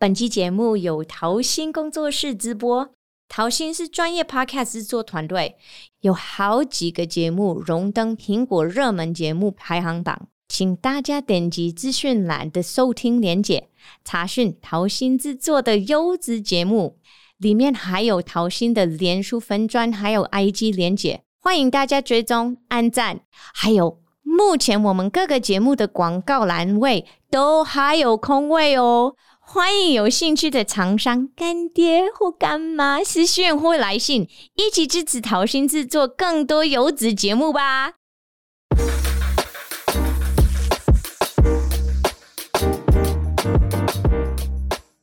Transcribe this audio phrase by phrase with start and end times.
[0.00, 2.88] 本期节目由桃心工作室直播。
[3.28, 5.56] 桃心是专业 Podcast 制作团队，
[6.02, 10.28] 有好几个节目荣登苹果热门节目排行榜。
[10.46, 13.70] 请大家点击资讯栏的收听连结，
[14.04, 17.00] 查询桃心制作的优质节目。
[17.38, 23.22] 里面还有桃心的脸书分专，还有 IG 连结，欢迎大家追踪、按赞。
[23.32, 29.16] 还有，目前我们各个节目的广告栏位都还有空位哦。
[29.50, 37.94] 欢迎有兴趣的厂商、干爹或干妈私讯或来信，一起支持桃心制作更多优质节目吧。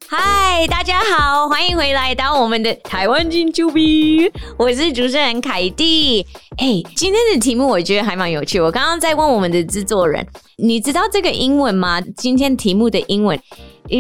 [0.08, 6.22] 嗨，大家好，欢迎回来到我们的台湾金秋币，我是主持人凯蒂。
[6.58, 8.62] 哎，今天的题目我觉得还蛮有趣。
[8.62, 10.26] 我刚刚在问我们的制作人，
[10.58, 12.00] 你知道这个英文吗？
[12.16, 13.38] 今天题目的英文。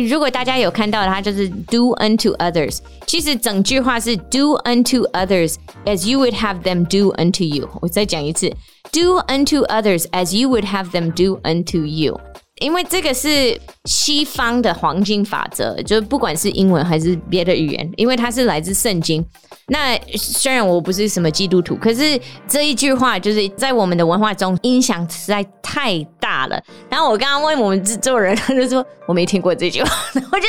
[0.08, 2.78] 如果大家有看到它，就是 do unto others。
[3.06, 7.68] 其实整句话是 do unto others as you would have them do unto you。
[7.80, 8.48] 我再讲一次，
[8.92, 12.20] do unto others as you would have them do unto you。
[12.61, 19.23] 因为这个是西方的黄金法则，就是不管是英文还是别的语言，因为它是来自圣经。
[19.67, 26.61] 那虽然我不是什么基督徒，可是这一句话就是在我们的文化中影响实在太大了。
[26.89, 29.89] 然后我刚刚问我们制作人，他就说 我没听过这句话，
[30.31, 30.45] 我就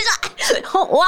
[0.71, 1.07] 说哇，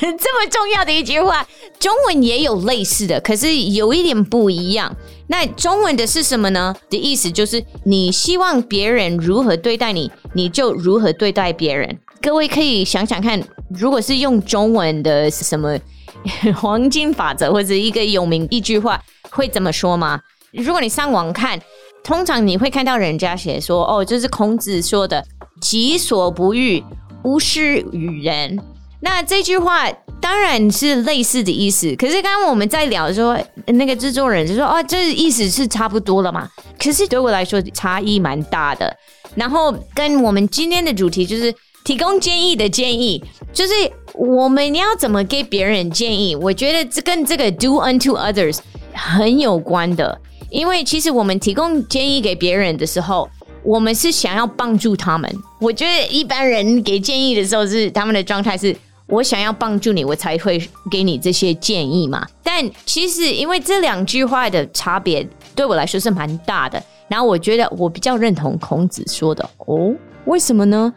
[0.00, 1.46] 这么重要的一句话，
[1.78, 4.94] 中文也有类似的，可是有一点不一样。
[5.28, 6.74] 那中文的是什么呢？
[6.88, 11.98] 的意思就是你希望别人如何对待你，你就如何对待别人。
[12.20, 15.78] 各位可以想想看，如果是用中文的什么
[16.56, 20.20] 黄金法则或者一个有名一句话，会怎么说吗？
[20.52, 21.60] 如果你上网看，
[22.02, 25.22] 通常你会看到人家写说：“哦，就是孔子说的
[25.60, 26.82] ‘己所不欲，
[27.24, 28.58] 勿施于人’。”
[29.00, 38.92] 那这句话当然是类似的意思，可是刚刚我们在聊的时候，那个制作人就说：“哦，这意思是差不多了嘛？”可是对我来说差异蛮大的。
[39.36, 41.54] 然后跟我们今天的主题就是
[41.84, 43.22] 提供建议的建议，
[43.52, 43.72] 就是
[44.14, 46.34] 我们要怎么给别人建议？
[46.34, 48.58] 我觉得这跟这个 “do unto others”
[48.92, 50.20] 很有关的，
[50.50, 53.28] 因为其实我们提供建议给别人的时候。
[53.64, 55.30] 我们是想要帮助他们。
[55.60, 58.74] 我觉得一般人给建议的时候，是他们的状态是：
[59.08, 60.60] 我想要帮助你，我才会
[60.90, 62.26] 给你这些建议嘛。
[62.42, 66.82] 但其实，因为这两句话的差别对我来说是蛮大的。
[67.08, 69.94] 然后我觉得我比较认同孔子说的哦，
[70.26, 70.92] 为什么呢？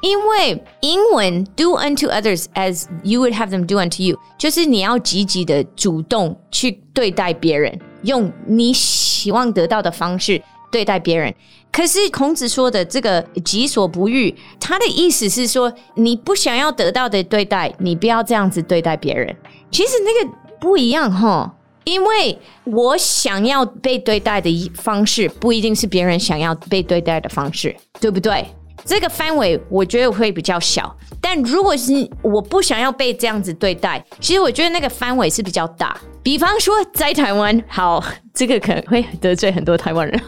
[0.00, 10.40] 因为英文 “do unto others as you would have them do unto you”，就是你要积极的主动去对待别人，用你希望得到的方式。
[10.68, 11.32] 对待别人，
[11.76, 19.36] 可是孔子说的这个“己所不欲”，他的意思是说，你不想要得到的对待，你不要这样子对待别人。
[19.70, 21.54] 其实那个不一样哈，
[21.84, 28.46] 因为我想要被对待的方式，不一定是别人想要被对待的方式，对不对？
[28.86, 35.94] 这个范围我觉得会比较小，但如果是我不想要被这样子对待，其实我觉得那个范围是比较大。
[36.26, 38.02] 比方说在台湾，好，
[38.34, 40.20] 这个可能会得罪很多台湾人，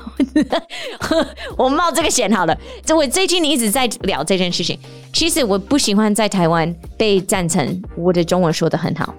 [1.57, 2.57] 我冒这个险好了。
[2.85, 4.79] 这我最近一直在聊这件事情，
[5.13, 9.13] 其实我不喜欢在台湾被赞成我的中文说得很好。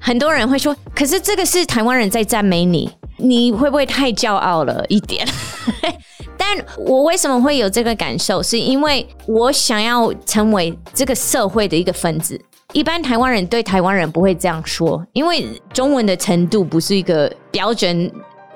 [0.00, 5.24] 很多人会说，可是这个是台湾人在赞美你，你会不会太骄傲了一点？
[6.36, 8.42] 但我为什么会有这个感受？
[8.42, 12.40] 是因为我想要成为这个社会的一个分子。
[12.74, 18.10] 一般台湾人对台湾人不会这样说，因为中文的程度不是一个标准。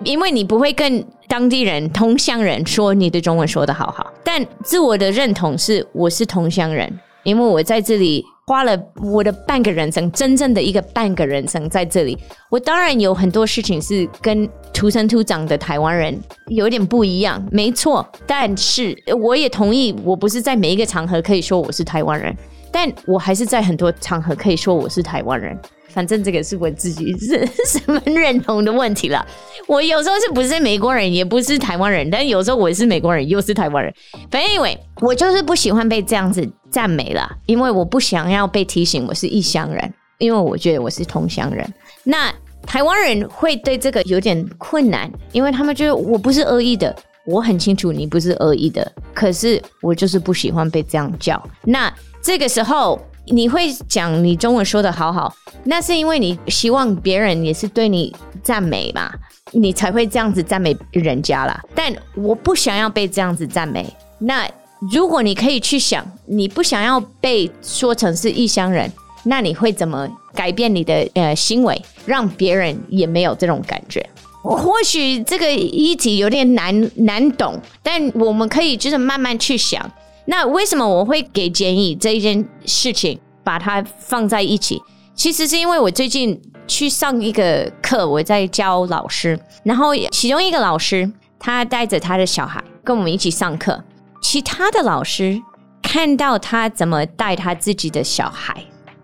[0.05, 4.12] 因为你不会跟当地人、同乡人说你的中文说得好好。
[4.23, 6.93] 但自我的认同是我是同乡人，
[7.25, 8.25] 因为我在这里。
[8.47, 12.17] 花了我的半个人生，真正的一个半个人生在这里。
[12.49, 18.09] 我当然有很多事情是跟土生土长的台湾人有点不一样，没错。
[18.27, 22.35] 但是我也同意，我不是在每一个场合可以说我是台湾人，
[22.71, 25.59] 但我还是在很多场合可以说我是台湾人。
[25.91, 29.26] 反正这个是我自己是什么认同的问题了。
[29.67, 33.93] 我有时候是不是美国人，也不是台湾人，但有时候我是美国人，又是台湾人。
[34.31, 41.67] 反正因为我就是不喜欢被这样子赞美了，因为我不想要被提醒我是异乡人，因为我觉得我是同乡人。
[42.05, 42.32] 那
[42.67, 46.94] 台湾人会对这个有点困难，因为他们觉得我不是恶意的，
[47.25, 51.43] 我很清楚你不是恶意的，可是我就是不喜欢被这样叫。
[51.65, 51.93] 那
[52.29, 53.01] 这个时候。
[53.31, 55.31] 你会讲你中文说得好好，
[55.65, 58.11] 那是因为你希望别人也是对你
[58.43, 59.13] 赞美嘛，
[59.53, 61.63] 你才会这样子赞美人家啦。
[61.75, 63.87] 但我不想要被这样子赞美，
[64.19, 64.49] 那
[64.91, 68.91] 如果你可以去想，你不想要被说成是异乡人，
[69.25, 74.09] 那你会怎么改变你的呃行为，让别人也没有这种感觉？
[74.43, 79.87] 或许这个议题有点难难懂，但我们可以就是慢慢去想。
[80.31, 84.79] 那为什么我会给建议这一件事情，把它放在一起？
[85.15, 93.83] 其实是因为我最近去上一个课，我在教老师，然后其中一个老师他带着他的小孩跟我们一起上课。
[94.21, 95.41] 其他的老师
[95.83, 98.55] 看到他怎么带他自己的小孩，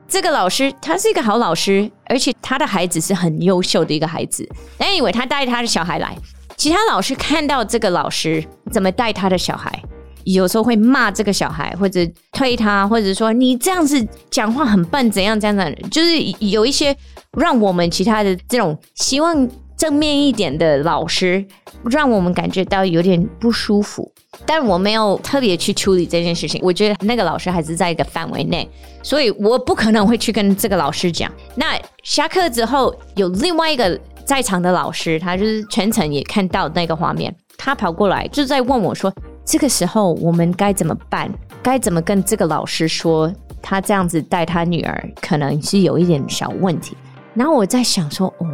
[0.07, 4.47] 这个老师他是一个好老师，而且他的孩子是很优秀的一个孩子。
[4.77, 6.15] 但以为他带他的小孩来，
[6.59, 9.83] 其他老师看到这个老师怎么带他的小孩，
[10.25, 12.01] 有时候会骂这个小孩，或者
[12.33, 16.97] 推他，或者说你这样子讲话很笨，怎样怎样的，就是有一些
[17.39, 21.45] 让我们其他的这种希望正面一点的老师，
[21.91, 24.11] 让我们感觉到有点不舒服。
[24.45, 28.69] 但我没有特别去处理这件事情，我觉得那个老师还是在一个范围内，
[29.01, 31.31] 所以我不可能会去跟这个老师讲。
[31.55, 39.13] 那下课之后，有另外一个在场的老师，他就是全程也看到那个画面，他跑过来就在问我说
[39.45, 41.31] ：“这个时候我们该怎么办？
[41.63, 43.33] 该怎么跟这个老师说？
[43.63, 46.97] 他这样子带他女儿可能是有一点小问题。”
[47.35, 48.47] 然后我在想说：“哦，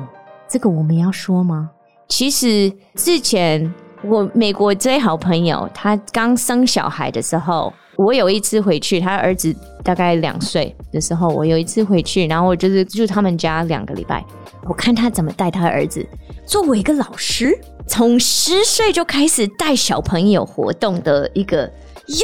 [0.49, 1.71] 这个我们要说吗？”
[2.09, 3.73] 其实之前。
[4.03, 9.55] 我美国最好朋友，他刚生小孩的时候，我有一次回去，他儿子
[9.85, 14.25] 大概两岁的时候，我有一次回去，然后我就是住他们家两个礼拜，
[14.65, 16.03] 我看他怎么带他儿子。
[16.51, 17.57] 作为一个老师，
[17.87, 21.73] 从十岁就开始带小朋友活动的一个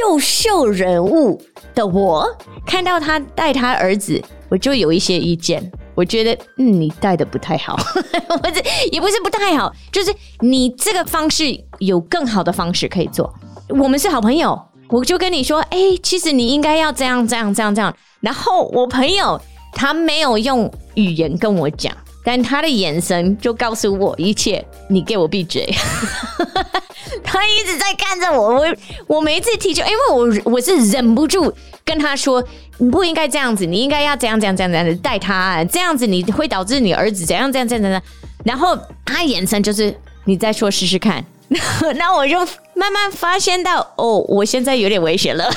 [0.01, 1.41] 优秀人物
[1.73, 2.27] 的我，
[2.65, 5.71] 看到他带他儿子，我就有一些意见。
[5.95, 7.77] 我觉得，嗯，你带的不太好，
[8.27, 13.33] 或者也不是不太好，就是你这个方式有更好的方式可以做。
[13.69, 17.95] 我们是好朋友，我就跟你说，哎，其实你应该要这样这样这样这样。
[18.19, 19.39] 然后我朋友
[19.71, 21.95] 他没有用语言跟我讲，
[22.27, 24.61] 但他的眼神就告诉我一切。
[24.89, 25.65] 你给我闭嘴！
[27.23, 28.67] 他一直在看着我，我
[29.07, 30.09] 我每一次提出，因为
[30.43, 31.53] 我我是忍不住。
[31.85, 32.43] 跟他说，
[32.79, 38.01] 你不应该这样子，你应该要怎样怎样怎样怎样的带他，这样子你会导致你儿子怎样怎样怎样怎样。
[38.43, 39.95] 然后他眼神就是
[40.25, 41.23] 你再说试试看，
[41.95, 42.37] 那我就
[42.73, 45.49] 慢慢发现到哦，我现在有点危险了，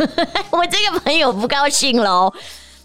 [0.52, 2.30] 我这个朋友不高兴了。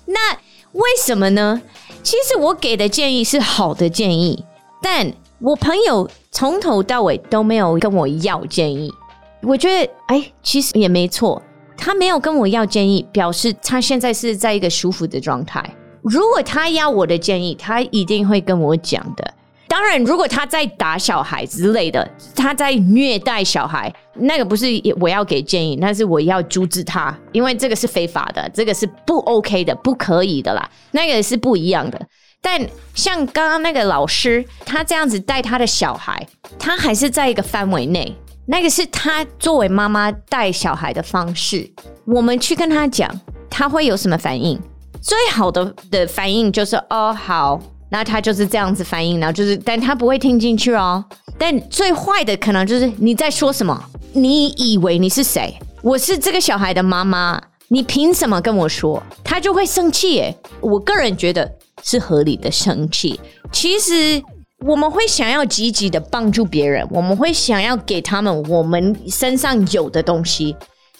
[0.05, 0.37] 那
[0.73, 1.61] 为什么呢？
[2.01, 4.43] 其实我给的建议是好的建议，
[4.81, 8.91] 但我朋友从头到尾都没有跟我要建议。
[9.41, 11.41] 我觉得哎，其实也没错。
[11.77, 15.63] 他没有跟我要建议，表示他现在是在一个舒服的状态。
[16.01, 19.33] 如果他要我的建议，他一定会跟我讲的。
[19.67, 24.67] 当然，如果他在打小孩之类的，他在虐待小孩，那个不是
[24.99, 30.69] 我要给建议，那是我要阻止他，因为这个是非法的，这个是不 OK 的，不可以的啦。
[30.91, 31.99] 那个是不一样的。
[32.39, 32.59] 但
[32.93, 36.27] 像刚刚那个老师，他这样子带他的小孩，
[36.59, 38.15] 他还是在一个范围内。
[38.45, 41.67] 那个是他作为妈妈带小孩的方式，
[42.05, 43.09] 我们去跟他讲，
[43.49, 44.59] 他会有什么反应？
[45.01, 47.59] 最好的的反应就是哦好，
[47.93, 51.05] 那他就是这样子反应，然后就是，但他不会听进去哦。
[51.37, 53.79] 但最坏的可能就是你在说什么？
[54.13, 55.53] 你以为你是谁？
[55.83, 59.01] 我是这个小孩的妈妈，你凭什么跟我说？
[59.23, 60.35] 他就会生气耶。
[60.59, 61.49] 我个人觉得
[61.83, 63.19] 是合理的生气。
[63.51, 64.23] 其实。
[64.65, 70.55] 我们会想要积极的帮助别人，我们会想要给他们我们身上有的东西，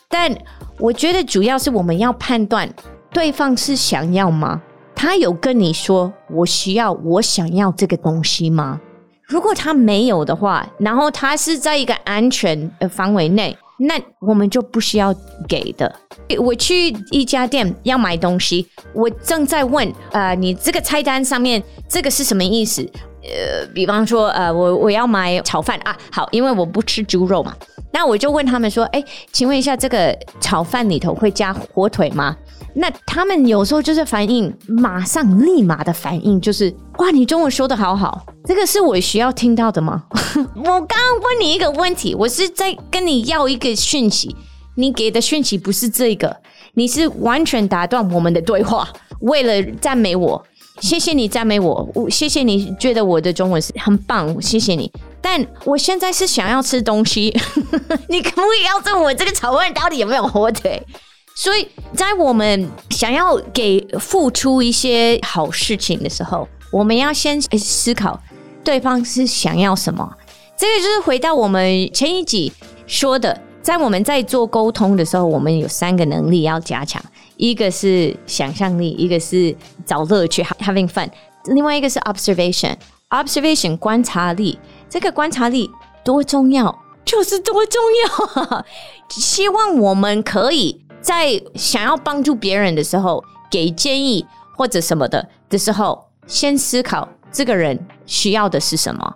[0.10, 0.30] 但
[0.78, 2.70] 我觉得主要是我们要判断
[3.10, 4.62] 对方是想要吗？
[5.04, 8.80] 他有跟你说我需要，我想要这个东西吗？
[9.28, 15.14] 如果他没有的话，然后他是在一个安全的范围内，那我们就不需要
[15.46, 15.94] 给的。
[16.40, 22.82] 我去一家店要买东西，我正在问，呃，你这个菜单上面这个是什么意思？
[23.24, 27.54] 呃，比方说，呃，我我要买炒饭啊，好，因为我不吃猪肉嘛，
[27.94, 32.36] 那我就问他们说，哎，请问一下，这个炒饭里头会加火腿吗？
[32.74, 40.06] 那他们有时候就是反应，马上立马的反应就是，哇，你中文说得好好，这个是我需要听到的吗？
[40.56, 44.36] 我刚刚问你一个问题，我是在跟你要一个讯息，
[44.76, 46.36] 你给的讯息不是这个，
[46.74, 48.90] 你是完全打断我们的对话，
[49.22, 50.44] 为了赞美我。
[50.82, 54.92] 谢谢你赞美我，我谢谢你觉得我的中文是很棒，谢谢你。
[55.24, 57.34] 但我现在是想要吃东西，
[58.10, 60.86] 你可不可以告诉我这个炒饭到底有没有火腿？
[61.34, 61.66] 所以
[61.96, 68.22] 在我们想要给付出一些好事情的时候，我们要先思考
[68.66, 70.14] 对方是想要什么。
[70.58, 72.52] 这个就是回到我们前一集
[72.86, 77.02] 说的，在我们在做沟通的时候，我们有三个能力要加强，
[77.38, 81.10] 一个是想象力，一个是找乐趣 （having fun），
[81.46, 82.76] 另外一个是 observation。
[83.10, 84.58] observation 观察力，
[84.94, 85.72] 这个观察力
[86.04, 88.66] 多重要，就是多重要。
[89.10, 94.24] 希望我们可以在想要帮助别人的时候，给建议
[94.56, 99.16] 或者什么的的时候，先思考这个人需要的是什么。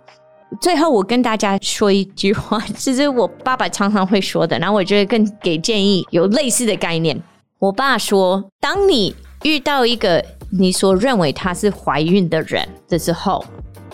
[0.60, 7.22] 最后，我跟大家说一句话，其实我爸爸常常会说的，然后我觉得更给建议，有类似的概念。
[7.60, 13.44] 我爸说，当你遇到一个你所认为他是怀孕的人的时候，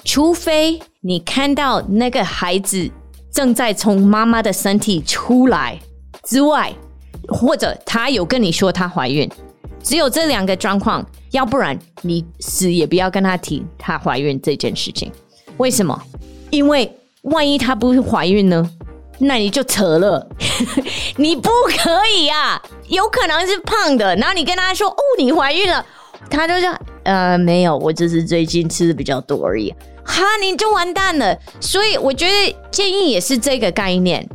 [0.05, 2.91] 除非你看到那个孩子
[3.33, 5.79] 正在从妈妈的身体出来
[6.25, 6.73] 之外，
[7.29, 9.29] 或者她有跟你说她怀孕，
[9.83, 15.11] 只有这两个状况，要不然你死也不要跟她提她怀孕这件事情。
[15.57, 16.01] 为什么？
[16.51, 16.91] 因为
[17.23, 18.71] 万一她不是怀孕呢？
[19.19, 20.29] 那你就扯了，
[21.17, 22.61] 你不可以啊！
[22.89, 25.85] 有可能是胖的，然后你跟她说：“哦，你怀孕了。”
[26.29, 29.73] 她就说：“呃，没有，我只是最近吃的比较多而已。”
[30.05, 31.39] 哈，你就完蛋了。
[31.61, 34.29] 所以我觉得建议也是这个概念，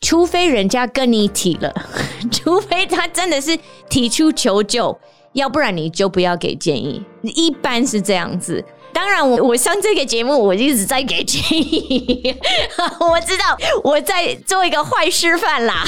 [0.00, 1.72] 除非人家跟你提了，
[2.30, 4.98] 除非他真的是提出求救，
[5.32, 7.04] 要不然你就不要给建议。
[7.22, 8.64] 一般是这样子。
[8.92, 12.34] 当然我，我上这个节目，我一直在给建议。
[12.98, 13.44] 我知道
[13.84, 15.84] 我在做一个坏示范啦，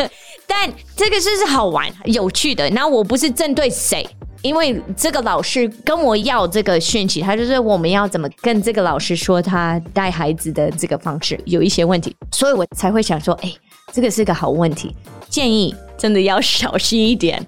[0.46, 2.68] 但这个是是好玩、有趣的。
[2.70, 4.06] 那我不是针对谁，
[4.42, 13.52] 因为这个老师跟我要这个讯息，他就是我们要怎么跟这个老师说他带孩子的这个方式有一些问题，所以我才会想说，哎，
[13.92, 14.94] 这个是个好问题，
[15.28, 17.46] 建议真的要小心一点。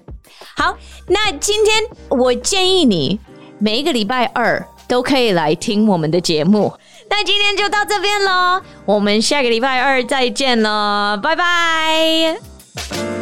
[0.55, 3.19] 好，那今天我建议你
[3.59, 4.65] 每一个礼拜二。
[4.85, 6.71] 都可以来听我们的节目，
[7.09, 13.12] 那今天就到这边喽，我们下个礼拜二再见喽，拜拜。